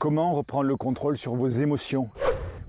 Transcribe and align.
Comment 0.00 0.32
reprendre 0.32 0.64
le 0.64 0.78
contrôle 0.78 1.18
sur 1.18 1.34
vos 1.34 1.50
émotions? 1.50 2.08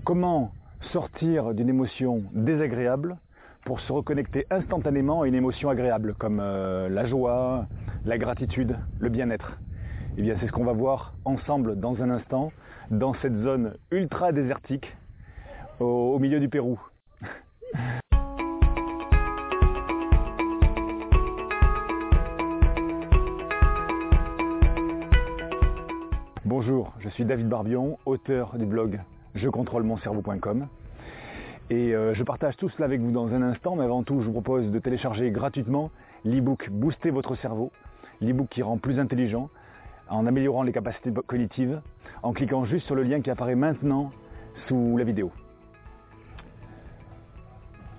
Comment 0.04 0.52
sortir 0.92 1.54
d'une 1.54 1.70
émotion 1.70 2.24
désagréable 2.34 3.16
pour 3.64 3.80
se 3.80 3.90
reconnecter 3.90 4.44
instantanément 4.50 5.22
à 5.22 5.28
une 5.28 5.34
émotion 5.34 5.70
agréable 5.70 6.12
comme 6.18 6.40
euh, 6.42 6.90
la 6.90 7.06
joie, 7.06 7.68
la 8.04 8.18
gratitude, 8.18 8.76
le 9.00 9.08
bien-être? 9.08 9.56
Eh 10.18 10.20
bien 10.20 10.36
c'est 10.40 10.46
ce 10.46 10.52
qu'on 10.52 10.66
va 10.66 10.74
voir 10.74 11.14
ensemble 11.24 11.80
dans 11.80 12.02
un 12.02 12.10
instant 12.10 12.52
dans 12.90 13.14
cette 13.22 13.38
zone 13.38 13.76
ultra 13.90 14.32
désertique 14.32 14.94
au, 15.80 15.86
au 15.86 16.18
milieu 16.18 16.38
du 16.38 16.50
Pérou. 16.50 16.78
Suis 27.12 27.24
David 27.26 27.46
Barbion, 27.46 27.98
auteur 28.06 28.56
du 28.56 28.64
blog 28.64 28.98
je 29.34 29.46
contrôle 29.50 29.82
mon 29.82 29.98
cerveau.com 29.98 30.66
et 31.68 31.94
euh, 31.94 32.14
je 32.14 32.22
partage 32.22 32.56
tout 32.56 32.70
cela 32.70 32.86
avec 32.86 33.02
vous 33.02 33.10
dans 33.10 33.34
un 33.34 33.42
instant, 33.42 33.76
mais 33.76 33.84
avant 33.84 34.02
tout 34.02 34.22
je 34.22 34.26
vous 34.26 34.32
propose 34.32 34.70
de 34.70 34.78
télécharger 34.78 35.30
gratuitement 35.30 35.90
l'ebook 36.24 36.70
Booster 36.70 37.10
votre 37.10 37.34
cerveau, 37.36 37.70
l'ebook 38.22 38.48
qui 38.48 38.62
rend 38.62 38.78
plus 38.78 38.98
intelligent 38.98 39.50
en 40.08 40.26
améliorant 40.26 40.62
les 40.62 40.72
capacités 40.72 41.12
cognitives 41.26 41.82
en 42.22 42.32
cliquant 42.32 42.64
juste 42.64 42.86
sur 42.86 42.94
le 42.94 43.02
lien 43.02 43.20
qui 43.20 43.28
apparaît 43.28 43.56
maintenant 43.56 44.10
sous 44.66 44.96
la 44.96 45.04
vidéo. 45.04 45.30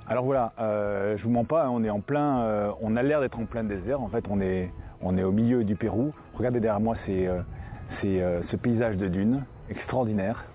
Alors 0.08 0.26
voilà, 0.26 0.54
euh, 0.60 1.18
je 1.18 1.24
vous 1.24 1.30
mens 1.30 1.46
pas, 1.46 1.70
on 1.70 1.84
est 1.84 1.90
en 1.92 2.00
plein, 2.00 2.40
euh, 2.40 2.72
on 2.82 2.96
a 2.96 3.04
l'air 3.04 3.22
d'être 3.22 3.40
en 3.40 3.46
plein 3.46 3.64
désert. 3.64 4.02
En 4.02 4.08
fait, 4.08 4.26
on 4.28 4.42
est, 4.42 4.72
on 5.02 5.20
est 5.20 5.24
au 5.24 5.32
milieu 5.32 5.64
du 5.64 5.76
Pérou. 5.76 6.14
Regardez 6.34 6.60
derrière 6.60 6.82
moi, 6.82 6.96
c'est 7.06 7.30
euh, 8.06 8.42
ce 8.52 8.56
paysage 8.56 8.98
de 8.98 9.08
dunes 9.08 9.44
extraordinaire. 9.70 10.46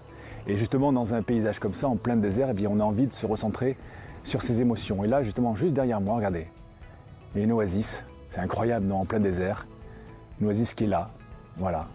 Et 0.47 0.57
justement, 0.57 0.93
dans 0.93 1.13
un 1.13 1.23
paysage 1.23 1.59
comme 1.59 1.75
ça, 1.81 1.89
en 1.89 1.97
plein 1.97 2.17
désert, 2.17 2.49
eh 2.51 2.55
bien, 2.55 2.69
on 2.71 2.81
a 2.81 2.85
envie 2.85 3.07
de 3.07 3.15
se 3.21 3.27
recentrer 3.27 3.77
sur 4.25 4.43
ses 4.43 4.59
émotions. 4.59 5.05
Et 5.05 5.09
là, 5.09 5.23
justement, 5.23 5.57
juste 5.57 5.75
derrière 5.75 6.01
moi, 6.01 6.17
regardez, 6.17 6.47
il 7.35 7.39
y 7.39 7.41
a 7.43 7.45
une 7.45 7.53
oasis. 7.53 7.87
C'est 8.33 8.41
incroyable, 8.41 8.87
non, 8.87 9.01
en 9.01 9.05
plein 9.05 9.21
désert. 9.21 9.67
Une 10.41 10.49
oasis 10.49 10.69
qui 10.75 10.85
est 10.85 10.89
là, 10.89 11.11
voilà, 11.57 11.87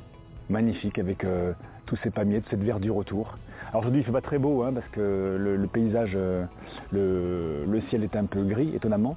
magnifique, 0.50 1.00
avec 1.00 1.24
euh, 1.24 1.54
tous 1.86 1.96
ces 2.04 2.10
palmiers, 2.10 2.42
toute 2.42 2.50
cette 2.50 2.64
verdure 2.64 2.98
autour. 2.98 3.38
Alors 3.70 3.82
aujourd'hui, 3.82 4.02
il 4.02 4.04
fait 4.04 4.12
pas 4.12 4.22
très 4.22 4.40
beau, 4.40 4.64
hein, 4.64 4.74
parce 4.74 4.88
que 4.90 5.38
le, 5.40 5.68
paysage, 5.68 6.14
euh, 6.16 6.46
le, 6.92 7.82
ciel 7.90 8.04
est 8.04 8.16
un 8.16 8.26
peu 8.26 8.44
gris, 8.44 8.76
étonnamment, 8.76 9.16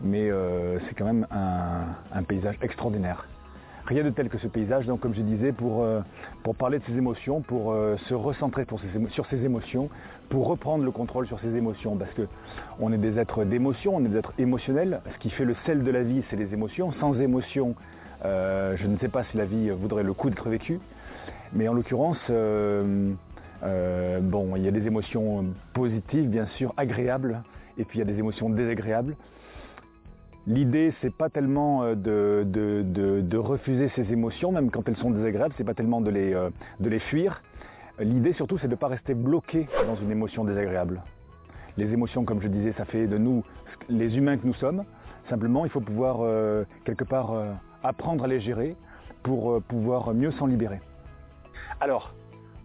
mais 0.00 0.30
c'est 0.88 0.94
quand 0.94 1.04
même 1.04 1.26
un 1.30 2.22
paysage 2.22 2.56
extraordinaire 2.62 3.26
rien 3.86 4.04
de 4.04 4.10
tel 4.10 4.28
que 4.28 4.38
ce 4.38 4.46
paysage, 4.46 4.86
donc 4.86 5.00
comme 5.00 5.14
je 5.14 5.22
disais, 5.22 5.52
pour, 5.52 5.82
euh, 5.82 6.00
pour 6.42 6.54
parler 6.54 6.78
de 6.78 6.84
ses 6.84 6.96
émotions, 6.96 7.40
pour 7.40 7.72
euh, 7.72 7.96
se 8.08 8.14
recentrer 8.14 8.64
sur 9.10 9.26
ses 9.26 9.44
émotions, 9.44 9.88
pour 10.28 10.46
reprendre 10.46 10.84
le 10.84 10.90
contrôle 10.90 11.26
sur 11.26 11.40
ses 11.40 11.54
émotions, 11.54 11.96
parce 11.96 12.12
que 12.12 12.22
on 12.80 12.92
est 12.92 12.98
des 12.98 13.18
êtres 13.18 13.44
d'émotions, 13.44 13.96
on 13.96 14.04
est 14.04 14.08
des 14.08 14.18
êtres 14.18 14.32
émotionnels, 14.38 15.00
ce 15.12 15.18
qui 15.18 15.30
fait 15.30 15.44
le 15.44 15.54
sel 15.66 15.82
de 15.84 15.90
la 15.90 16.02
vie, 16.02 16.22
c'est 16.30 16.36
les 16.36 16.52
émotions. 16.52 16.92
Sans 16.92 17.18
émotion, 17.20 17.74
euh, 18.24 18.76
je 18.76 18.86
ne 18.86 18.96
sais 18.98 19.08
pas 19.08 19.24
si 19.24 19.36
la 19.36 19.44
vie 19.44 19.70
voudrait 19.70 20.04
le 20.04 20.14
coup 20.14 20.30
d'être 20.30 20.48
vécue, 20.48 20.80
mais 21.52 21.68
en 21.68 21.74
l'occurrence, 21.74 22.18
bon, 22.28 23.16
il 24.56 24.62
y 24.62 24.68
a 24.68 24.72
des 24.72 24.86
émotions 24.86 25.46
positives, 25.74 26.28
bien 26.28 26.46
sûr, 26.56 26.72
agréables, 26.76 27.42
et 27.78 27.84
puis 27.84 27.98
il 27.98 28.06
y 28.06 28.08
a 28.08 28.10
des 28.10 28.18
émotions 28.18 28.48
désagréables. 28.48 29.16
L'idée, 30.48 30.92
c'est 31.00 31.14
pas 31.14 31.28
tellement 31.28 31.84
euh, 31.84 31.94
de, 31.94 33.36
refuser 33.36 33.90
ces 33.94 34.12
émotions, 34.12 34.50
même 34.50 34.70
quand 34.70 34.88
elles 34.88 34.96
sont 34.96 35.10
désagréables, 35.10 35.54
c'est 35.56 35.64
pas 35.64 35.74
tellement 35.74 36.00
de 36.00 36.10
les, 36.10 36.34
euh, 36.34 36.50
fuir. 37.10 37.42
L'idée 38.00 38.32
surtout, 38.32 38.58
c'est 38.58 38.66
de 38.66 38.72
ne 38.72 38.76
pas 38.76 38.88
rester 38.88 39.14
bloqué 39.14 39.68
dans 39.86 39.94
une 39.94 40.10
émotion 40.10 40.44
désagréable. 40.44 41.00
Les 41.76 41.92
émotions, 41.92 42.24
comme 42.24 42.42
je 42.42 42.48
disais, 42.48 42.72
ça 42.72 42.84
fait 42.84 43.06
de 43.06 43.18
nous 43.18 43.44
les 43.88 44.16
humains 44.16 44.36
que 44.36 44.46
nous 44.46 44.54
sommes. 44.54 44.84
Simplement, 45.28 45.64
il 45.64 45.70
faut 45.70 45.80
pouvoir 45.80 46.18
euh, 46.22 46.64
quelque 46.84 47.04
part 47.04 47.32
apprendre 47.84 48.24
à 48.24 48.26
les 48.26 48.40
gérer 48.40 48.74
pour 49.22 49.62
pouvoir 49.62 50.12
mieux 50.12 50.32
s'en 50.32 50.46
libérer. 50.46 50.80
Alors, 51.80 52.14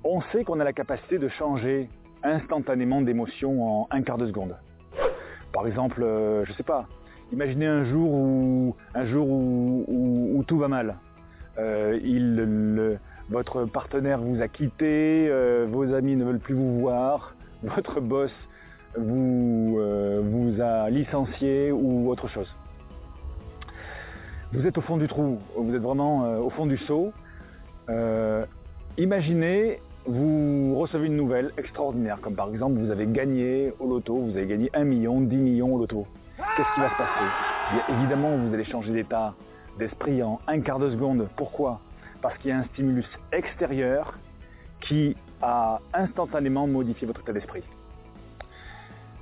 on 0.04 0.22
sait 0.32 0.44
qu'on 0.44 0.60
a 0.60 0.64
la 0.64 0.74
capacité 0.74 1.20
de 1.20 1.28
changer 1.28 1.90
instantanément 2.24 3.02
d'émotion 3.02 3.82
en 3.84 3.88
un 3.92 4.02
quart 4.02 4.18
de 4.18 4.26
seconde. 4.26 4.56
Par 5.54 5.68
exemple, 5.68 6.04
je 6.46 6.52
sais 6.54 6.64
pas, 6.64 6.88
Imaginez 7.34 7.66
un 7.66 7.84
jour 7.84 8.10
où, 9.30 10.44
tout 10.48 10.58
va 10.58 10.70
mal. 10.70 10.96
Euh, 11.60 12.96
votre 13.30 13.66
partenaire 13.66 14.22
vous 14.22 14.42
a 14.42 14.48
quitté, 14.48 15.28
euh, 15.30 15.68
vos 15.70 15.94
amis 15.94 16.16
ne 16.16 16.24
veulent 16.24 16.40
plus 16.40 16.56
vous 16.56 16.80
voir, 16.80 17.36
votre 17.64 18.00
boss 18.00 18.32
vous, 18.98 19.76
euh, 19.80 20.22
vous 20.24 20.62
a 20.62 20.90
licencié 20.90 21.72
ou 21.74 22.10
autre 22.10 22.30
chose. 22.30 22.50
Vous 24.54 24.66
êtes 24.66 24.78
au 24.78 24.82
fond 24.82 24.96
du 24.96 25.10
trou, 25.10 25.40
vous 25.58 25.76
êtes 25.76 25.82
vraiment 25.82 26.40
au 26.40 26.50
fond 26.50 26.66
du 26.66 26.78
seau. 26.78 27.12
imaginez, 28.98 29.82
vous 30.06 30.76
recevez 30.78 31.08
une 31.08 31.18
nouvelle 31.18 31.52
extraordinaire, 31.58 32.20
comme 32.22 32.36
par 32.36 32.50
exemple 32.50 32.80
vous 32.80 32.90
avez 32.90 33.06
gagné 33.08 33.74
au 33.82 33.90
loto, 33.90 34.16
vous 34.16 34.38
avez 34.38 34.48
gagné 34.48 34.70
1 34.74 34.86
million, 34.86 35.20
10 35.20 35.36
millions 35.36 35.76
au 35.76 35.80
loto 35.80 36.08
qu'est-ce 36.38 36.74
qui 36.74 36.80
va 36.80 36.90
se 36.90 36.98
passer 36.98 37.94
Évidemment, 37.94 38.36
vous 38.38 38.54
allez 38.54 38.66
changer 38.66 38.94
d'état 38.94 39.34
d'esprit 39.80 40.22
en 40.24 40.40
un 40.48 40.60
quart 40.62 40.80
de 40.80 40.90
seconde. 40.92 41.28
Pourquoi? 41.36 41.80
Parce 42.22 42.38
qu'il 42.40 42.50
y 42.50 42.54
a 42.54 42.58
un 42.58 42.64
stimulus 42.74 43.08
extérieur 43.32 44.18
qui 44.82 45.16
a 45.42 45.80
instantanément 45.94 46.68
modifié 46.68 47.08
votre 47.08 47.22
état 47.22 47.34
d'esprit. 47.34 47.64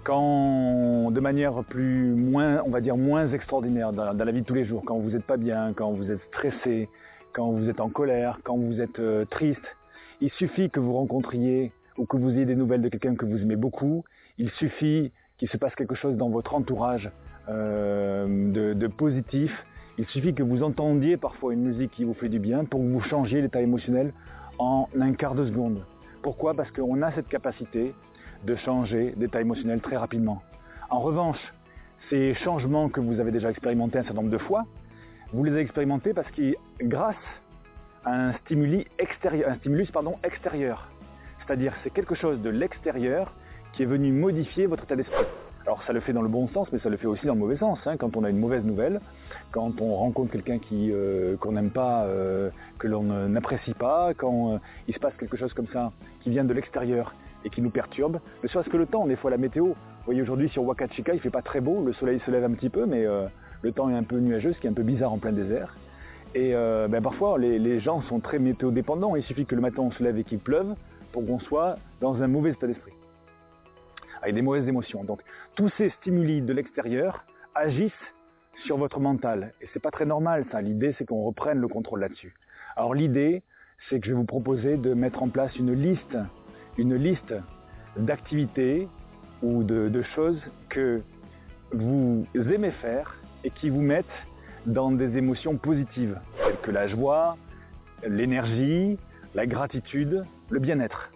Quand, 0.03 1.09
de 1.11 1.19
manière 1.19 1.63
plus, 1.63 2.13
moins, 2.13 2.61
on 2.65 2.69
va 2.69 2.79
dire 2.79 2.95
moins 2.95 3.27
extraordinaire 3.31 3.91
dans, 3.91 4.13
la 4.13 4.31
vie 4.31 4.41
de 4.41 4.45
tous 4.45 4.53
les 4.53 4.65
jours, 4.65 4.83
quand 4.85 4.97
vous 4.97 5.11
n'êtes 5.11 5.25
pas 5.25 5.37
bien, 5.37 5.73
quand 5.73 5.91
vous 5.91 6.11
êtes 6.11 6.21
stressé, 6.27 6.89
quand 7.33 7.51
vous 7.51 7.69
êtes 7.69 7.79
en 7.79 7.89
colère, 7.89 8.39
quand 8.43 8.55
vous 8.55 8.79
êtes 8.79 8.99
euh, 8.99 9.25
triste, 9.25 9.65
il 10.21 10.29
suffit 10.31 10.69
que 10.69 10.79
vous 10.79 10.93
rencontriez 10.93 11.71
ou 11.97 12.05
que 12.05 12.17
vous 12.17 12.29
ayez 12.31 12.45
des 12.45 12.55
nouvelles 12.55 12.81
de 12.81 12.89
quelqu'un 12.89 13.15
que 13.15 13.25
vous 13.25 13.41
aimez 13.41 13.55
beaucoup, 13.55 14.05
il 14.37 14.51
suffit 14.51 15.11
qu'il 15.37 15.49
se 15.49 15.57
passe 15.57 15.75
quelque 15.75 15.95
chose 15.95 16.15
dans 16.15 16.29
votre 16.29 16.55
entourage 16.55 17.11
euh, 17.49 18.73
de, 18.73 18.87
positif. 18.87 19.51
Il 19.97 20.05
suffit 20.07 20.33
que 20.33 20.43
vous 20.43 20.63
entendiez 20.63 21.17
parfois 21.17 21.53
une 21.53 21.61
musique 21.61 21.91
qui 21.91 22.03
vous 22.03 22.13
fait 22.13 22.29
du 22.29 22.39
bien 22.39 22.65
pour 22.65 22.79
que 22.79 22.85
vous 22.85 23.01
changiez 23.01 23.41
l'état 23.41 23.61
émotionnel 23.61 24.13
en 24.57 24.87
un 24.99 25.13
quart 25.13 25.35
de 25.35 25.45
seconde. 25.45 25.85
Pourquoi? 26.21 26.53
Parce 26.53 26.71
qu'on 26.71 27.01
a 27.01 27.11
cette 27.11 27.27
capacité 27.27 27.93
de 28.45 28.55
changer 28.55 29.13
d'état 29.17 29.41
émotionnel 29.41 29.81
très 29.81 29.97
rapidement. 29.97 30.41
En 30.89 30.99
revanche, 30.99 31.39
ces 32.09 32.33
changements 32.35 32.89
que 32.89 32.99
vous 32.99 33.19
avez 33.19 33.31
déjà 33.31 33.49
expérimentés 33.49 33.99
un 33.99 34.03
certain 34.03 34.21
nombre 34.21 34.31
de 34.31 34.37
fois, 34.37 34.65
vous 35.33 35.43
les 35.43 35.51
avez 35.51 35.61
expérimentés 35.61 36.13
parce 36.13 36.29
que 36.31 36.53
grâce 36.81 37.15
à 38.05 38.29
un, 38.29 38.33
stimulus 38.45 38.85
extérieur. 38.99 40.89
C'est-à-dire 41.39 41.73
c'est 41.83 41.91
quelque 41.91 42.15
chose 42.15 42.41
de 42.41 42.49
l'extérieur 42.49 43.33
qui 43.75 43.83
est 43.83 43.85
venu 43.85 44.11
modifier 44.11 44.65
votre 44.65 44.83
état 44.83 44.95
d'esprit. 44.95 45.25
Alors 45.65 45.81
ça 45.83 45.93
le 45.93 45.99
fait 45.99 46.13
dans 46.13 46.21
le 46.21 46.29
bon 46.29 46.47
sens, 46.49 46.67
mais 46.71 46.79
ça 46.79 46.89
le 46.89 46.97
fait 46.97 47.07
aussi 47.07 47.25
dans 47.25 47.33
le 47.33 47.39
mauvais 47.39 47.57
sens. 47.57 47.79
Hein. 47.85 47.97
Quand 47.97 48.15
on 48.15 48.23
a 48.23 48.29
une 48.29 48.37
mauvaise 48.37 48.63
nouvelle, 48.63 49.01
quand 49.51 49.81
on 49.81 49.95
rencontre 49.95 50.31
quelqu'un 50.31 50.59
qui 50.59 50.91
euh, 50.91 51.37
qu'on 51.37 51.53
n'aime 51.53 51.71
pas, 51.71 52.03
euh, 52.05 52.49
que 52.77 52.87
l'on 52.87 53.03
n'apprécie 53.03 53.73
pas, 53.73 54.13
quand 54.15 54.53
euh, 54.53 54.57
il 54.87 54.93
se 54.93 54.99
passe 54.99 55.15
quelque 55.17 55.37
chose 55.37 55.53
comme 55.53 55.67
ça 55.67 55.91
qui 56.21 56.29
vient 56.29 56.43
de 56.43 56.53
l'extérieur 56.53 57.15
et 57.43 57.49
qui 57.49 57.61
nous 57.61 57.71
perturbe, 57.71 58.19
ne 58.43 58.47
serait-ce 58.47 58.69
que 58.69 58.77
le 58.77 58.85
temps, 58.85 59.07
des 59.07 59.15
fois 59.15 59.31
la 59.31 59.37
météo. 59.37 59.65
Vous 59.65 60.05
voyez 60.05 60.21
aujourd'hui 60.21 60.49
sur 60.49 60.63
Wakachika, 60.63 61.13
il 61.13 61.19
fait 61.19 61.31
pas 61.31 61.41
très 61.41 61.61
beau, 61.61 61.83
le 61.83 61.93
soleil 61.93 62.19
se 62.19 62.31
lève 62.31 62.43
un 62.43 62.51
petit 62.51 62.69
peu, 62.69 62.85
mais 62.85 63.05
le 63.61 63.71
temps 63.71 63.89
est 63.89 63.95
un 63.95 64.03
peu 64.03 64.19
nuageux, 64.19 64.53
ce 64.53 64.59
qui 64.59 64.67
est 64.67 64.69
un 64.69 64.73
peu 64.73 64.83
bizarre 64.83 65.11
en 65.11 65.17
plein 65.17 65.31
désert. 65.31 65.75
Et 66.35 66.51
ben, 66.53 67.01
parfois 67.01 67.39
les, 67.39 67.57
les 67.57 67.79
gens 67.79 68.01
sont 68.03 68.19
très 68.19 68.37
météo 68.37 68.69
dépendants. 68.69 69.15
Il 69.15 69.23
suffit 69.23 69.47
que 69.47 69.55
le 69.55 69.61
matin 69.61 69.81
on 69.81 69.91
se 69.91 70.03
lève 70.03 70.17
et 70.19 70.23
qu'il 70.23 70.39
pleuve 70.39 70.75
pour 71.11 71.25
qu'on 71.25 71.39
soit 71.39 71.77
dans 72.01 72.21
un 72.21 72.27
mauvais 72.27 72.51
état 72.51 72.67
d'esprit 72.67 72.93
avec 74.25 74.35
des 74.35 74.41
mauvaises 74.41 74.67
émotions. 74.67 75.03
Donc 75.03 75.21
tous 75.55 75.69
ces 75.77 75.89
stimuli 76.01 76.41
de 76.41 76.51
l'extérieur 76.51 77.23
agissent 77.53 77.93
sur 78.65 78.77
votre 78.77 78.99
mental. 78.99 79.53
Et 79.61 79.69
c'est 79.71 79.81
pas 79.81 79.91
très 79.91 80.05
normal 80.05 80.45
ça. 80.51 80.61
L'idée 80.61 80.93
c'est 80.97 81.05
qu'on 81.05 81.23
reprenne 81.23 81.59
le 81.59 81.67
contrôle 81.67 81.99
là-dessus. 81.99 82.33
Alors 82.75 82.93
l'idée 82.93 83.43
c'est 83.87 83.99
que 83.99 84.07
je 84.07 84.11
vais 84.11 84.17
vous 84.17 84.25
proposer 84.25 84.77
de 84.77 84.93
mettre 84.93 85.21
en 85.21 85.29
place 85.29 85.55
une 85.57 85.73
liste, 85.73 86.17
d'activités 87.97 88.87
ou 89.43 89.63
de 89.63 90.01
choses 90.15 90.41
que 90.69 91.01
vous 91.71 92.25
aimez 92.33 92.71
faire 92.71 93.15
et 93.43 93.51
qui 93.51 93.69
vous 93.69 93.81
mettent 93.81 94.05
dans 94.65 94.91
des 94.91 95.17
émotions 95.17 95.55
positives, 95.57 96.19
telles 96.43 96.59
que 96.61 96.71
la 96.71 96.87
joie, 96.87 97.37
l'énergie, 98.07 98.97
la 99.35 99.45
gratitude, 99.45 100.25
le 100.49 100.59
bien-être. 100.59 101.11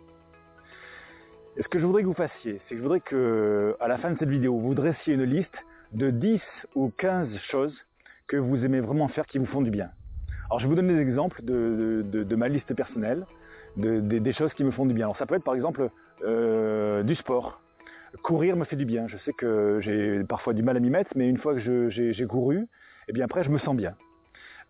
Et 1.58 1.64
ce 1.64 1.68
que 1.68 1.80
je 1.80 1.86
voudrais 1.86 2.04
que 2.04 2.08
vous 2.08 2.14
fassiez, 2.14 2.62
c'est 2.64 2.70
que 2.70 2.78
je 2.78 2.82
voudrais 2.82 3.00
que, 3.02 3.76
à 3.80 3.88
la 3.88 3.98
fin 3.98 4.12
de 4.12 4.18
cette 4.18 4.30
vidéo, 4.30 4.58
vous 4.58 4.76
dressiez 4.76 5.16
une 5.16 5.24
liste 5.24 5.58
de 5.94 6.10
10 6.10 6.42
ou 6.76 6.92
15 6.98 7.28
choses 7.52 7.76
que 8.28 8.38
vous 8.38 8.64
aimez 8.64 8.80
vraiment 8.80 9.08
faire 9.08 9.26
qui 9.26 9.40
vous 9.40 9.48
font 9.48 9.62
du 9.62 9.72
bien. 9.72 9.90
Alors 10.50 10.60
je 10.60 10.66
vais 10.66 10.70
vous 10.70 10.76
donner 10.76 10.96
des 10.96 11.02
exemples 11.02 11.42
de, 11.44 12.36
ma 12.36 12.48
liste 12.48 12.74
personnelle. 12.74 13.26
des 13.76 14.34
choses 14.34 14.54
qui 14.54 14.64
me 14.64 14.72
font 14.72 14.86
du 14.86 14.94
bien. 14.94 15.08
Alors 15.08 15.18
ça 15.18 15.26
peut 15.26 15.36
être 15.36 15.44
par 15.44 15.56
exemple 15.56 15.90
euh, 16.24 17.04
du 17.04 17.16
sport. 17.16 17.62
Courir 18.24 18.56
me 18.56 18.66
fait 18.66 18.76
du 18.76 18.86
bien. 18.86 19.08
Je 19.08 19.18
sais 19.18 19.34
que 19.34 19.80
j'ai 19.82 20.24
parfois 20.24 20.54
du 20.54 20.64
mal 20.64 20.78
à 20.78 20.80
m'y 20.80 20.90
mettre, 20.90 21.12
mais 21.16 21.30
une 21.30 21.38
fois 21.38 21.56
que 21.56 21.90
j'ai 21.90 22.26
couru, 22.26 22.68
eh 23.08 23.14
bien 23.14 23.26
après 23.26 23.44
je 23.44 23.50
me 23.50 23.58
sens 23.60 23.76
bien. 23.76 23.96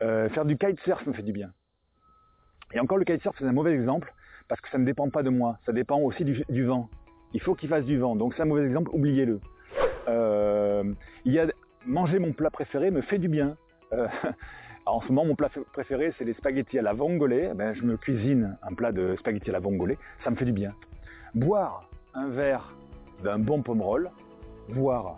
Euh, 0.01 0.29
faire 0.29 0.45
du 0.45 0.57
kitesurf 0.57 1.05
me 1.05 1.13
fait 1.13 1.23
du 1.23 1.33
bien. 1.33 1.51
Et 2.73 2.79
encore 2.79 2.97
le 2.97 3.05
kitesurf 3.05 3.35
c'est 3.37 3.45
un 3.45 3.53
mauvais 3.53 3.73
exemple 3.73 4.13
parce 4.49 4.59
que 4.59 4.69
ça 4.69 4.77
ne 4.77 4.85
dépend 4.85 5.09
pas 5.09 5.23
de 5.23 5.29
moi, 5.29 5.57
ça 5.65 5.71
dépend 5.71 5.99
aussi 5.99 6.25
du, 6.25 6.63
vent. 6.65 6.89
Il 7.33 7.41
faut 7.41 7.55
qu'il 7.55 7.69
fasse 7.69 7.85
du 7.85 7.97
vent, 7.97 8.15
donc 8.15 8.33
c'est 8.35 8.41
un 8.41 8.45
mauvais 8.45 8.65
exemple, 8.65 8.89
oubliez-le. 8.91 9.39
Euh, 10.09 10.83
manger 11.85 12.19
mon 12.19 12.33
plat 12.33 12.49
préféré 12.49 12.91
me 12.91 13.01
fait 13.01 13.19
du 13.19 13.29
bien. 13.29 13.55
en 14.85 15.01
ce 15.01 15.07
moment, 15.07 15.25
mon 15.25 15.35
plat 15.35 15.49
préféré, 15.71 16.13
c'est 16.17 16.25
les 16.25 16.33
spaghettis 16.33 16.79
à 16.79 16.81
la 16.81 16.93
vongole. 16.93 17.53
Ben, 17.55 17.73
je 17.73 17.83
me 17.83 17.95
cuisine 17.95 18.57
un 18.63 18.73
plat 18.73 18.91
de 18.91 19.15
spaghettis 19.19 19.51
à 19.51 19.53
la 19.53 19.59
vongole. 19.59 19.95
Ça 20.23 20.31
me 20.31 20.35
fait 20.35 20.45
du 20.45 20.51
bien. 20.51 20.73
Boire 21.35 21.87
un 22.15 22.29
verre 22.29 22.73
d'un 23.23 23.37
bon 23.37 23.61
pomme-roll, 23.61 24.09
boire 24.69 25.17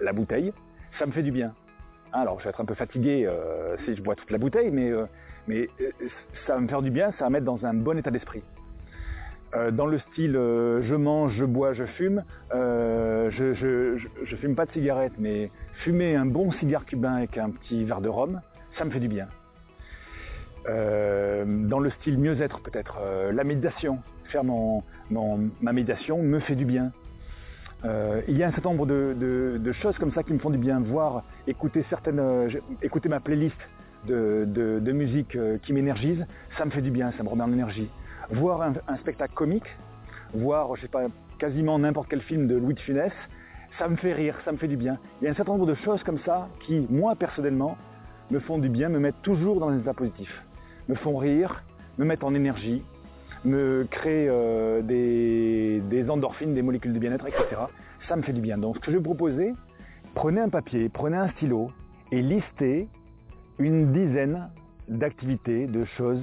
la 0.00 0.12
bouteille, 0.12 0.52
ça 0.98 1.06
me 1.06 1.12
fait 1.12 1.22
du 1.22 1.32
bien. 1.32 1.54
Alors, 2.12 2.38
je 2.38 2.44
vais 2.44 2.50
être 2.50 2.60
un 2.60 2.64
peu 2.64 2.74
fatigué 2.74 3.24
euh, 3.26 3.76
si 3.84 3.94
je 3.96 4.02
bois 4.02 4.14
toute 4.14 4.30
la 4.30 4.38
bouteille, 4.38 4.70
mais, 4.70 4.90
euh, 4.90 5.06
mais 5.48 5.68
euh, 5.80 5.90
ça 6.46 6.54
va 6.54 6.60
me 6.60 6.68
faire 6.68 6.82
du 6.82 6.90
bien, 6.90 7.12
ça 7.12 7.24
va 7.24 7.30
me 7.30 7.34
mettre 7.34 7.46
dans 7.46 7.64
un 7.64 7.74
bon 7.74 7.98
état 7.98 8.10
d'esprit. 8.10 8.42
dans 9.72 9.86
le 9.86 9.98
style 9.98 10.32
je 10.34 10.94
mange, 10.94 11.34
je 11.34 11.44
bois, 11.44 11.72
je 11.72 11.84
fume, 11.84 12.24
je, 12.52 13.54
je, 13.54 13.96
je, 14.24 14.36
fume 14.36 14.54
pas 14.54 14.66
de 14.66 14.72
cigarette, 14.72 15.14
mais 15.18 15.50
fumer 15.84 16.14
un 16.14 16.26
bon 16.26 16.52
cigare 16.52 16.84
cubain 16.84 17.14
avec 17.14 17.38
un 17.38 17.50
petit 17.50 17.84
verre 17.84 18.00
de 18.00 18.08
rhum, 18.08 18.40
ça 18.76 18.84
me 18.84 18.90
fait 18.90 19.00
du 19.00 19.08
bien. 19.08 19.28
Euh, 20.68 21.44
dans 21.46 21.78
le 21.78 21.90
style 21.90 22.18
mieux-être 22.18 22.60
peut-être, 22.60 22.98
euh, 23.00 23.30
la 23.32 23.44
méditation, 23.44 24.00
faire 24.24 24.42
mon, 24.42 24.82
ma 25.10 25.72
méditation 25.72 26.22
me 26.22 26.40
fait 26.40 26.56
du 26.56 26.64
bien. 26.64 26.90
Euh, 27.84 28.22
il 28.26 28.36
y 28.36 28.42
a 28.42 28.48
un 28.48 28.52
certain 28.52 28.70
nombre 28.70 28.86
de, 28.86 29.72
choses 29.80 29.96
comme 29.98 30.12
ça 30.12 30.22
qui 30.22 30.32
me 30.32 30.38
font 30.38 30.50
du 30.50 30.58
bien. 30.58 30.80
Voir, 30.80 31.22
écouter 31.46 31.84
certaines, 31.88 32.50
écouter 32.82 33.08
ma 33.08 33.20
playlist 33.20 33.56
de, 34.06 34.92
musique 34.92 35.36
qui 35.62 35.72
m'énergise, 35.72 36.24
ça 36.56 36.64
me 36.64 36.70
fait 36.70 36.82
du 36.82 36.90
bien, 36.90 37.12
ça 37.16 37.22
me 37.22 37.28
remet 37.28 37.44
en 37.44 37.52
énergie. 37.52 37.88
Voir 38.30 38.62
un, 38.62 38.96
spectacle 38.98 39.34
comique, 39.34 39.66
voir, 40.34 40.74
je 40.76 40.82
sais 40.82 40.88
pas, 40.88 41.06
quasiment 41.38 41.78
n'importe 41.78 42.08
quel 42.08 42.22
film 42.22 42.46
de 42.46 42.56
Louis 42.56 42.74
de 42.74 42.80
Funès, 42.80 43.12
ça 43.78 43.88
me 43.88 43.96
fait 43.96 44.12
rire, 44.12 44.36
ça 44.44 44.52
me 44.52 44.56
fait 44.56 44.68
du 44.68 44.76
bien. 44.76 44.98
Il 45.20 45.26
y 45.26 45.28
a 45.28 45.30
un 45.30 45.34
certain 45.34 45.52
nombre 45.52 45.66
de 45.66 45.74
choses 45.74 46.02
comme 46.02 46.18
ça 46.20 46.48
qui, 46.60 46.86
moi 46.90 47.14
personnellement, 47.14 47.76
me 48.30 48.40
font 48.40 48.58
du 48.58 48.68
bien, 48.68 48.88
me 48.88 48.98
mettent 48.98 49.22
toujours 49.22 49.60
dans 49.60 49.68
un 49.68 49.78
état 49.78 49.94
positif, 49.94 50.30
me 50.88 50.94
font 50.94 51.16
rire, 51.16 51.62
me 51.98 52.04
mettent 52.04 52.24
en 52.24 52.34
énergie, 52.34 52.82
me 53.44 53.86
créent 53.90 54.28
euh, 54.28 54.82
des, 54.82 56.10
endorphines, 56.10 56.54
des 56.54 56.62
molécules 56.62 56.92
de 56.92 56.98
bien-être, 56.98 57.26
etc. 57.26 57.62
Ça 58.08 58.16
me 58.16 58.22
fait 58.22 58.32
du 58.32 58.40
bien. 58.40 58.58
Donc 58.58 58.76
ce 58.76 58.80
que 58.80 58.86
je 58.86 58.92
vais 58.92 58.96
vous 58.98 59.04
proposer, 59.04 59.54
prenez 60.14 60.40
un 60.40 60.48
papier, 60.48 60.88
prenez 60.88 61.16
un 61.16 61.28
stylo 61.30 61.70
et 62.12 62.22
listez 62.22 62.88
une 63.58 63.92
dizaine 63.92 64.48
d'activités, 64.88 65.66
de 65.66 65.84
choses 65.84 66.22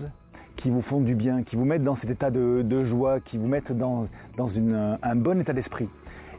qui 0.56 0.70
vous 0.70 0.82
font 0.82 1.02
du 1.02 1.16
bien, 1.16 1.44
qui 1.44 1.56
vous 1.56 1.66
mettent 1.66 1.84
dans 1.84 1.98
cet 1.98 2.10
état 2.10 2.30
de, 2.32 2.86
joie, 2.86 3.20
qui 3.20 3.38
vous 3.38 3.48
mettent 3.48 3.72
dans, 3.72 4.08
un 4.38 5.16
bon 5.16 5.42
état 5.42 5.54
d'esprit. 5.54 5.90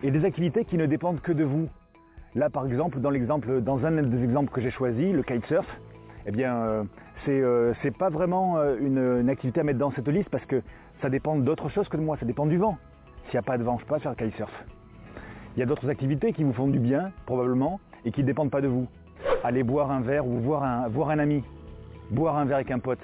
Et 0.03 0.11
des 0.11 0.25
activités 0.25 0.65
qui 0.65 0.77
ne 0.77 0.87
dépendent 0.87 1.21
que 1.21 1.33
de 1.33 1.45
vous, 1.45 1.69
Là, 2.35 2.51
par 2.51 2.67
exemple, 2.67 2.99
dans 2.99 3.85
un 3.87 4.03
des 4.03 4.25
exemples 4.25 4.51
que 4.51 4.61
j'ai 4.61 4.73
choisi, 4.73 5.13
le 5.13 5.23
kitesurf, 5.23 5.67
eh 6.27 6.33
bien, 6.33 6.57
euh, 6.57 6.85
euh, 7.29 7.73
c'est 7.81 7.97
pas 7.97 8.11
vraiment 8.11 8.59
euh, 8.59 8.77
une, 8.81 9.29
activité 9.29 9.61
à 9.61 9.63
mettre 9.63 9.79
dans 9.79 9.93
cette 9.93 10.09
liste 10.09 10.29
parce 10.31 10.45
que 10.47 10.61
ça 11.01 11.11
dépend 11.11 11.37
d'autre 11.37 11.69
chose 11.69 11.89
que 11.89 11.97
de 11.97 12.03
moi, 12.03 12.17
ça 12.17 12.27
dépend 12.27 12.47
du 12.47 12.57
vent. 12.57 12.77
S'il 13.27 13.35
n'y 13.35 13.39
a 13.39 13.43
pas 13.43 13.57
de 13.57 13.63
vent, 13.63 13.79
je 13.79 13.85
peux 13.85 13.95
pas 13.95 14.01
faire 14.01 14.17
kitesurf. 14.17 14.51
Il 15.57 15.61
y 15.61 15.63
a 15.63 15.67
d'autres 15.67 15.89
activités 15.89 16.33
qui 16.33 16.43
vous 16.43 16.53
font 16.53 16.67
du 16.67 16.81
bien, 16.81 17.13
probablement, 17.25 17.79
et 18.05 18.11
qui 18.11 18.23
ne 18.23 18.27
dépendent 18.27 18.51
pas 18.51 18.61
de 18.61 18.69
vous. 18.69 18.89
Aller 19.45 19.63
boire 19.63 19.93
un 19.93 20.01
verre 20.01 20.27
ou 20.27 20.41
voir 20.41 20.65
un, 20.65 21.19
ami, 21.21 21.45
boire 22.11 22.37
un 22.37 22.45
verre 22.47 22.57
avec 22.57 22.71
un 22.73 22.81
pote, 22.81 22.99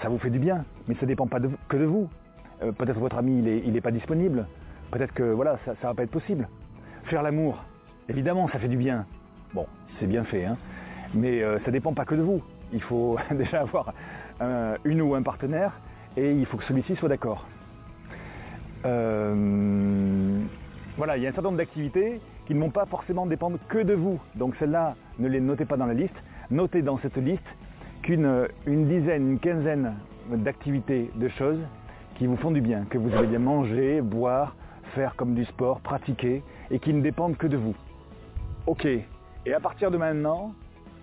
ça 0.00 0.08
vous 0.08 0.18
fait 0.18 0.30
du 0.30 0.38
bien, 0.38 0.64
mais 0.86 0.94
ça 0.94 1.02
ne 1.02 1.06
dépend 1.06 1.26
pas 1.26 1.38
que 1.68 1.76
de 1.76 1.84
vous. 1.84 2.08
Peut-être 2.60 2.98
votre 2.98 3.18
ami, 3.18 3.42
il 3.64 3.72
n'est 3.72 3.80
pas 3.80 3.90
disponible. 3.90 4.46
Peut-être 4.90 5.14
que 5.14 5.22
voilà, 5.22 5.58
ça 5.64 5.72
ne 5.72 5.76
va 5.82 5.94
pas 5.94 6.02
être 6.04 6.10
possible. 6.10 6.48
Faire 7.04 7.22
l'amour, 7.22 7.64
Évidemment, 8.08 8.48
ça 8.48 8.58
fait 8.58 8.68
du 8.68 8.76
bien. 8.76 9.04
Bon, 9.52 9.66
c'est 9.98 10.06
bien 10.06 10.24
fait, 10.24 10.44
hein. 10.46 10.56
mais 11.14 11.42
euh, 11.42 11.58
ça 11.60 11.66
ne 11.66 11.72
dépend 11.72 11.92
pas 11.92 12.06
que 12.06 12.14
de 12.14 12.22
vous. 12.22 12.42
Il 12.72 12.82
faut 12.82 13.18
déjà 13.32 13.60
avoir 13.60 13.92
une 14.84 15.02
ou 15.02 15.14
un 15.14 15.22
partenaire 15.22 15.72
et 16.16 16.32
il 16.32 16.46
faut 16.46 16.56
que 16.56 16.64
celui-ci 16.64 16.96
soit 16.96 17.08
d'accord. 17.08 17.46
Euh, 18.86 20.40
voilà, 20.96 21.16
il 21.16 21.22
y 21.22 21.26
a 21.26 21.30
un 21.30 21.32
certain 21.32 21.48
nombre 21.48 21.58
d'activités 21.58 22.20
qui 22.48 22.54
ne 22.54 22.60
vont 22.60 22.70
pas 22.70 22.86
forcément 22.86 23.26
dépendre 23.26 23.58
que 23.68 23.76
de 23.76 23.92
vous. 23.92 24.18
Donc 24.34 24.56
celles-là, 24.56 24.96
ne 25.18 25.28
les 25.28 25.38
notez 25.38 25.66
pas 25.66 25.76
dans 25.76 25.84
la 25.84 25.92
liste. 25.92 26.14
Notez 26.50 26.80
dans 26.80 26.96
cette 26.96 27.18
liste 27.18 27.44
qu'une 28.02 28.48
une 28.64 28.88
dizaine, 28.88 29.32
une 29.32 29.38
quinzaine 29.38 29.94
d'activités, 30.30 31.10
de 31.14 31.28
choses 31.28 31.60
qui 32.14 32.26
vous 32.26 32.36
font 32.36 32.50
du 32.50 32.62
bien, 32.62 32.86
que 32.88 32.96
vous 32.96 33.14
allez 33.14 33.26
bien 33.26 33.38
manger, 33.38 34.00
boire, 34.00 34.56
faire 34.94 35.14
comme 35.14 35.34
du 35.34 35.44
sport, 35.44 35.80
pratiquer, 35.80 36.42
et 36.70 36.78
qui 36.78 36.94
ne 36.94 37.02
dépendent 37.02 37.36
que 37.36 37.46
de 37.46 37.58
vous. 37.58 37.74
Ok, 38.66 38.86
et 38.86 39.52
à 39.52 39.60
partir 39.60 39.90
de 39.90 39.98
maintenant, 39.98 40.54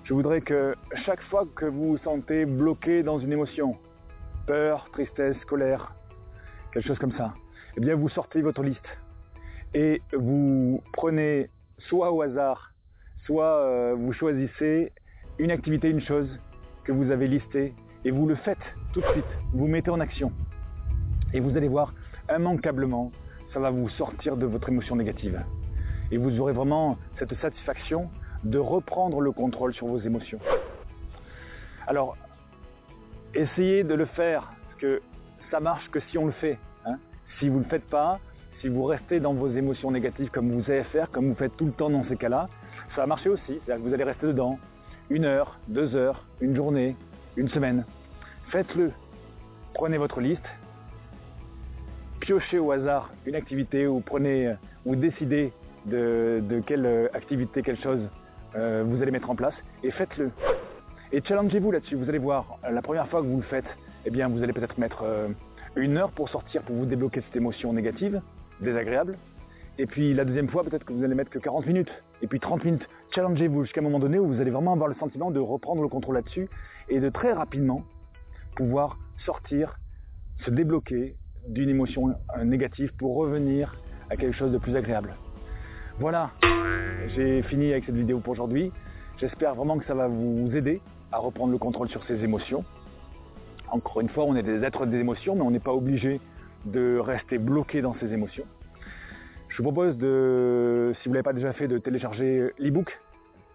je 0.04 0.16
voudrais 0.16 0.42
que 0.42 0.76
chaque 1.06 1.22
fois 1.30 1.46
que 1.56 1.66
vous 1.66 1.90
vous 1.90 1.98
sentez 2.00 2.46
bloqué 2.46 3.04
dans 3.04 3.20
une 3.20 3.32
émotion, 3.32 3.78
peur, 4.48 4.90
tristesse, 4.92 5.38
colère, 5.46 5.94
quelque 6.74 6.88
chose 6.88 7.00
comme 7.00 7.14
ça, 7.14 7.36
eh 7.78 7.82
bien 7.82 7.94
vous 7.96 8.10
sortez 8.10 8.42
votre 8.42 8.64
liste 8.64 8.88
et 9.76 10.02
vous 10.14 10.82
prenez 10.94 11.50
soit 11.80 12.12
au 12.12 12.22
hasard, 12.22 12.72
soit 13.26 13.58
euh, 13.58 13.94
vous 13.94 14.14
choisissez 14.14 14.94
une 15.38 15.52
activité, 15.52 15.90
une 15.90 16.02
chose 16.02 16.30
que 16.86 16.94
vous 16.94 17.12
avez 17.12 17.28
listée 17.28 17.74
et 18.06 18.12
vous 18.12 18.26
le 18.26 18.36
faites 18.36 18.58
tout 18.94 19.02
de 19.02 19.08
suite, 19.08 19.26
vous 19.52 19.68
mettez 19.68 19.92
en 19.92 20.00
action. 20.00 20.32
Et 21.34 21.42
vous 21.42 21.58
allez 21.58 21.68
voir, 21.68 21.94
immanquablement, 22.34 23.12
ça 23.54 23.60
va 23.60 23.70
vous 23.70 23.90
sortir 23.90 24.38
de 24.38 24.46
votre 24.46 24.70
émotion 24.70 24.96
négative 24.96 25.44
et 26.10 26.18
vous 26.18 26.40
aurez 26.40 26.54
vraiment 26.54 26.98
cette 27.20 27.34
satisfaction 27.42 28.10
de 28.46 28.58
reprendre 28.58 29.20
le 29.20 29.34
contrôle 29.34 29.74
sur 29.74 29.88
vos 29.88 30.00
émotions. 30.00 30.40
Alors, 31.88 32.16
essayez 33.34 33.84
de 33.84 33.94
le 33.94 34.06
faire, 34.06 34.54
parce 34.68 34.80
que 34.80 35.02
ça 35.52 35.60
marche 35.60 35.90
que 35.90 36.00
si 36.12 36.18
on 36.18 36.28
le 36.28 36.32
fait. 36.32 36.58
Hein. 36.86 36.98
Si 37.40 37.50
vous 37.50 37.58
ne 37.58 37.64
le 37.64 37.70
faites 37.70 37.90
pas, 37.90 38.20
si 38.66 38.70
vous 38.70 38.86
restez 38.86 39.20
dans 39.20 39.36
vos 39.36 39.48
émotions 39.52 39.92
négatives 39.92 40.32
comme 40.32 40.52
vous 40.52 40.64
savez 40.64 40.84
faire, 40.86 41.12
comme 41.12 41.30
vous 41.30 41.36
faites 41.36 41.56
tout 41.56 41.68
le 41.68 41.72
temps 41.72 41.92
dans 41.92 42.04
ces 42.06 42.16
cas-là, 42.16 42.50
ça 42.96 43.02
va 43.02 43.06
marcher 43.06 43.30
aussi. 43.30 43.44
C'est-à-dire 43.48 43.76
que 43.76 43.88
vous 43.88 43.94
allez 43.94 44.04
rester 44.04 44.26
dedans 44.26 44.58
une 45.12 45.26
heure, 45.26 45.60
deux 45.68 45.96
heures, 45.96 46.26
une 46.42 46.56
journée, 46.56 46.96
une 47.36 47.48
semaine. 47.50 47.86
Faites-le. 48.50 48.92
Prenez 49.76 50.00
votre 50.00 50.20
liste, 50.20 50.42
piochez 52.22 52.58
au 52.58 52.72
hasard 52.72 53.12
une 53.28 53.36
activité 53.36 53.86
ou 53.86 54.00
prenez 54.00 54.56
ou 54.84 54.96
décidez 54.96 55.54
de, 55.86 56.42
quelle 56.66 56.88
euh, 56.88 57.08
activité, 57.14 57.62
quelle 57.62 57.80
chose 57.80 58.02
euh, 58.56 58.84
vous 58.84 59.00
allez 59.00 59.12
mettre 59.12 59.30
en 59.30 59.36
place 59.36 59.54
et 59.84 59.92
faites-le. 59.92 60.32
Et 61.12 61.22
challengez-vous 61.24 61.70
là-dessus. 61.70 61.98
Vous 61.98 62.10
allez 62.10 62.18
voir, 62.18 62.58
la 62.68 62.82
première 62.82 63.08
fois 63.10 63.22
que 63.22 63.28
vous 63.28 63.38
le 63.38 63.44
faites, 63.44 63.70
eh 64.08 64.10
bien, 64.10 64.28
vous 64.28 64.42
allez 64.42 64.54
peut-être 64.54 64.80
mettre 64.80 65.04
euh, 65.04 65.28
une 65.76 65.98
heure 65.98 66.10
pour 66.10 66.30
sortir, 66.30 66.64
pour 66.64 66.76
vous 66.76 66.88
débloquer 66.88 67.22
cette 67.22 67.36
émotion 67.36 67.72
négative, 67.72 68.22
désagréable. 68.62 69.18
Et 69.78 69.86
puis 69.86 70.14
la 70.14 70.26
deuxième 70.26 70.50
fois, 70.50 70.64
peut-être 70.64 70.86
que 70.86 70.94
vous 70.94 71.04
allez 71.04 71.16
mettre 71.16 71.30
que 71.30 71.40
40 71.40 71.66
minutes. 71.66 71.92
Et 72.22 72.28
puis 72.28 72.40
30 72.40 72.64
minutes. 72.64 72.88
Challengez-vous 73.14 73.64
jusqu'à 73.64 73.82
un 73.82 73.84
moment 73.84 74.00
donné 74.00 74.20
où 74.20 74.28
vous 74.28 74.40
allez 74.40 74.52
vraiment 74.52 74.74
avoir 74.74 74.88
le 74.88 74.96
sentiment 74.96 75.32
de 75.32 75.40
reprendre 75.40 75.82
le 75.82 75.88
contrôle 75.90 76.16
là-dessus 76.16 76.48
et 76.90 77.00
de 77.00 77.10
très 77.10 77.34
rapidement 77.34 77.84
pouvoir 78.56 78.98
sortir, 79.26 79.78
se 80.46 80.50
débloquer 80.50 81.16
d'une 81.48 81.70
émotion 81.70 82.16
négative 82.44 82.94
pour 82.98 83.16
revenir 83.16 83.76
à 84.10 84.16
quelque 84.16 84.36
chose 84.36 84.52
de 84.52 84.58
plus 84.58 84.76
agréable. 84.76 85.16
Voilà, 86.00 86.32
j'ai 87.16 87.42
fini 87.44 87.72
avec 87.72 87.86
cette 87.86 87.96
vidéo 87.96 88.20
pour 88.20 88.34
aujourd'hui. 88.34 88.72
J'espère 89.18 89.56
vraiment 89.56 89.78
que 89.78 89.86
ça 89.86 89.94
va 89.94 90.08
vous 90.08 90.56
aider 90.56 90.82
à 91.12 91.18
reprendre 91.18 91.52
le 91.52 91.58
contrôle 91.58 91.90
sur 91.90 92.04
ses 92.06 92.24
émotions. 92.24 92.66
Encore 93.70 94.02
une 94.02 94.10
fois, 94.10 94.26
on 94.26 94.36
est 94.36 94.44
des 94.44 94.64
êtres 94.64 94.86
des 94.86 94.98
émotions, 94.98 95.36
mais 95.36 95.42
on 95.42 95.52
n'est 95.52 95.60
pas 95.60 95.74
obligé 95.74 96.20
de 96.66 96.98
rester 96.98 97.38
bloqué 97.38 97.82
dans 97.82 97.94
ses 97.96 98.12
émotions. 98.12 98.46
Je 99.50 99.58
vous 99.58 99.72
propose 99.72 99.98
de, 99.98 100.94
si 100.96 101.04
vous 101.06 101.12
ne 101.12 101.16
l'avez 101.16 101.24
pas 101.24 101.34
déjà 101.34 101.54
fait, 101.54 101.68
de 101.68 101.78
télécharger 101.78 102.52
l'ebook 102.60 103.00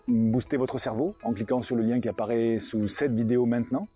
Booster 0.09 0.57
votre 0.57 0.81
cerveau 0.81 1.15
en 1.23 1.33
cliquant 1.33 1.63
sur 1.63 1.77
le 1.77 1.83
lien 1.83 2.01
qui 2.01 2.09
apparaît 2.09 2.61
sous 2.71 2.89
cette 2.99 3.13
vidéo 3.13 3.47
maintenant. 3.47 3.87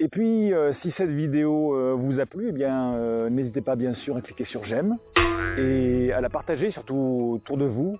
Et 0.00 0.08
puis, 0.08 0.52
euh, 0.52 0.72
si 0.82 0.90
cette 0.96 1.10
vidéo 1.10 1.76
euh, 1.76 1.94
vous 1.96 2.18
a 2.18 2.26
plu, 2.26 2.46
eh 2.48 2.52
bien, 2.52 2.94
euh, 2.94 3.30
n'hésitez 3.30 3.60
pas 3.60 3.76
bien 3.76 3.94
sûr 3.94 4.16
à 4.16 4.20
cliquer 4.20 4.44
sur 4.46 4.64
j'aime 4.64 4.96
et 5.56 6.12
à 6.12 6.20
la 6.20 6.28
partager 6.28 6.72
surtout 6.72 7.34
autour 7.34 7.58
de 7.58 7.66
vous, 7.66 7.96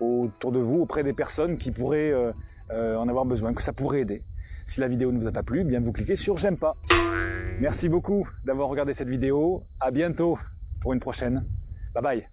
autour 0.00 0.52
de 0.52 0.58
vous, 0.58 0.80
auprès 0.80 1.02
des 1.02 1.14
personnes 1.14 1.56
qui 1.56 1.70
pourraient 1.70 2.12
en 2.70 3.08
avoir 3.08 3.24
besoin, 3.24 3.54
que 3.54 3.62
ça 3.62 3.72
pourrait 3.72 4.00
aider. 4.00 4.22
Si 4.74 4.80
la 4.80 4.88
vidéo 4.88 5.12
ne 5.12 5.20
vous 5.20 5.28
a 5.28 5.32
pas 5.32 5.44
plu, 5.44 5.64
bien 5.64 5.80
vous 5.80 5.92
cliquez 5.92 6.16
sur 6.16 6.36
j'aime 6.36 6.58
pas. 6.58 6.76
Merci 7.58 7.88
beaucoup 7.88 8.28
d'avoir 8.44 8.68
regardé 8.68 8.94
cette 8.98 9.08
vidéo. 9.08 9.66
À 9.80 9.90
bientôt 9.90 10.38
pour 10.80 10.92
une 10.92 11.00
prochaine. 11.00 11.48
Bye 11.94 12.02
bye. 12.02 12.28